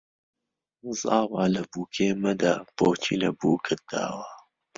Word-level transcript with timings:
زاوا 1.01 1.43
لە 1.55 1.61
بووکێ 1.71 2.09
مەدە 2.23 2.53
بۆچی 2.77 3.15
لە 3.23 3.29
بووکت 3.39 3.79
داوە 3.91 4.27